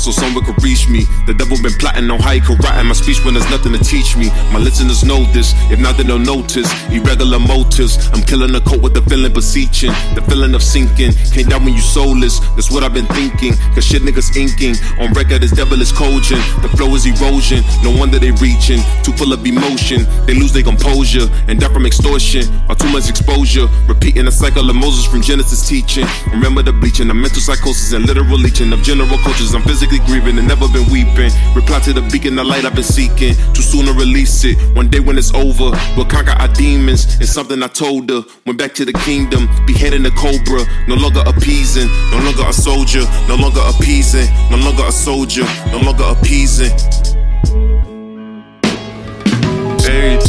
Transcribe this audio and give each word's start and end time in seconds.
so 0.00 0.10
someone 0.10 0.44
could 0.44 0.62
reach 0.62 0.88
me. 0.88 1.04
The 1.26 1.34
devil 1.34 1.56
been 1.62 1.74
plotting 1.78 2.10
on 2.10 2.20
how 2.20 2.32
he 2.32 2.40
could 2.40 2.62
write 2.64 2.82
my 2.82 2.94
speech 2.94 3.24
when 3.24 3.34
there's 3.34 3.48
nothing 3.50 3.72
to 3.72 3.82
teach 3.82 4.16
me. 4.16 4.28
My 4.52 4.58
listeners 4.58 5.04
know 5.04 5.24
this, 5.32 5.54
if 5.70 5.78
not, 5.78 5.96
they 5.96 6.04
don't 6.04 6.24
notice. 6.24 6.68
Irregular 6.90 7.38
motives, 7.38 7.96
I'm 8.12 8.22
killing 8.22 8.52
the 8.52 8.60
coat 8.60 8.82
with 8.82 8.94
the 8.94 9.02
feeling 9.02 9.31
beseeching. 9.42 9.90
The 10.14 10.22
feeling 10.30 10.54
of 10.54 10.62
sinking, 10.62 11.12
came 11.34 11.50
down 11.50 11.64
when 11.64 11.74
you 11.74 11.82
soulless. 11.82 12.38
That's 12.54 12.70
what 12.70 12.84
I've 12.84 12.94
been 12.94 13.10
thinking. 13.10 13.58
Cause 13.74 13.84
shit 13.84 14.02
niggas 14.02 14.30
inking. 14.38 14.78
On 15.02 15.10
record, 15.18 15.42
is 15.42 15.50
cogent. 15.92 16.42
The 16.62 16.70
flow 16.78 16.94
is 16.94 17.04
erosion, 17.06 17.64
no 17.82 17.90
wonder 17.90 18.20
they 18.20 18.30
reaching. 18.38 18.78
Too 19.02 19.10
full 19.18 19.32
of 19.32 19.44
emotion, 19.44 20.06
they 20.26 20.34
lose 20.34 20.52
their 20.52 20.62
composure. 20.62 21.26
And 21.48 21.58
die 21.58 21.72
from 21.72 21.86
extortion, 21.86 22.46
or 22.70 22.76
too 22.76 22.90
much 22.92 23.10
exposure. 23.10 23.66
Repeating 23.88 24.26
the 24.26 24.30
cycle 24.30 24.70
of 24.70 24.76
Moses 24.76 25.04
from 25.10 25.22
Genesis 25.22 25.66
teaching. 25.66 26.06
Remember 26.30 26.62
the 26.62 26.72
bleaching, 26.72 27.08
the 27.08 27.14
mental 27.14 27.42
psychosis 27.42 27.92
and 27.92 28.06
literal 28.06 28.38
leeching 28.38 28.72
of 28.72 28.80
general 28.82 29.18
cultures. 29.26 29.54
I'm 29.54 29.62
physically 29.62 29.98
grieving 30.06 30.38
and 30.38 30.46
never 30.46 30.68
been 30.68 30.86
weeping. 30.86 31.34
Reply 31.56 31.80
to 31.80 31.92
the 31.92 32.02
beacon, 32.12 32.36
the 32.36 32.44
light 32.44 32.64
I've 32.64 32.74
been 32.74 32.84
seeking. 32.84 33.34
Too 33.54 33.62
soon 33.62 33.86
to 33.86 33.92
release 33.92 34.44
it. 34.44 34.54
One 34.76 34.88
day 34.88 35.00
when 35.00 35.18
it's 35.18 35.34
over, 35.34 35.74
we'll 35.96 36.06
conquer 36.06 36.36
our 36.38 36.48
demons. 36.54 37.18
It's 37.18 37.32
something 37.32 37.60
I 37.62 37.68
told 37.68 38.10
her. 38.10 38.22
Went 38.46 38.58
back 38.58 38.74
to 38.74 38.84
the 38.84 38.92
kingdom, 38.92 39.31
beheading 39.66 40.02
the 40.02 40.10
cobra. 40.10 40.64
No 40.86 40.94
longer 40.94 41.22
appeasing, 41.26 41.88
no 42.10 42.18
longer 42.24 42.44
a 42.48 42.52
soldier, 42.52 43.04
no 43.28 43.36
longer 43.36 43.60
appeasing, 43.66 44.28
no 44.50 44.56
longer 44.56 44.84
a 44.86 44.92
soldier, 44.92 45.44
no 45.70 45.78
longer 45.78 46.04
appeasing. 46.04 46.70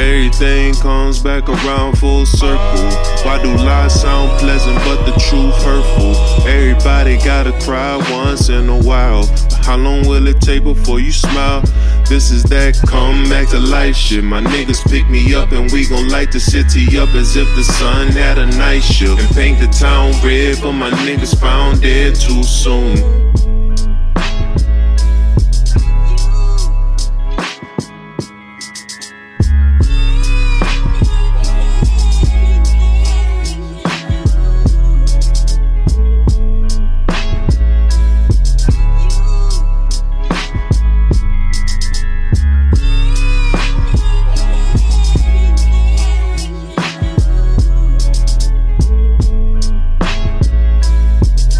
Everything 0.00 0.74
comes 0.74 1.18
back 1.18 1.48
around 1.48 1.98
full 1.98 2.24
circle. 2.24 2.88
Why 3.24 3.40
do 3.42 3.52
lies 3.56 4.00
sound 4.00 4.38
pleasant 4.38 4.76
but 4.84 5.04
the 5.04 5.12
truth 5.18 5.54
hurtful? 5.64 6.14
Everybody 6.46 7.16
gotta 7.16 7.50
cry 7.64 7.96
once 8.12 8.48
in 8.48 8.68
a 8.68 8.78
while. 8.78 9.26
How 9.62 9.76
long 9.76 10.06
will 10.06 10.28
it 10.28 10.40
take 10.40 10.62
before 10.62 11.00
you 11.00 11.10
smile? 11.10 11.62
This 12.08 12.30
is 12.30 12.44
that 12.44 12.78
come 12.86 13.28
back 13.28 13.48
to 13.48 13.58
life 13.58 13.96
shit. 13.96 14.22
My 14.22 14.40
niggas 14.40 14.88
pick 14.88 15.10
me 15.10 15.34
up 15.34 15.50
and 15.50 15.70
we 15.72 15.88
gon' 15.88 16.08
light 16.08 16.30
the 16.30 16.40
city 16.40 16.96
up 16.96 17.12
as 17.14 17.36
if 17.36 17.48
the 17.56 17.64
sun 17.64 18.08
had 18.08 18.38
a 18.38 18.46
night 18.46 18.84
shift. 18.84 19.20
And 19.20 19.34
paint 19.34 19.58
the 19.58 19.66
town 19.66 20.12
red, 20.24 20.58
but 20.62 20.72
my 20.72 20.90
niggas 20.90 21.38
found 21.38 21.82
dead 21.82 22.14
too 22.14 22.44
soon. 22.44 23.18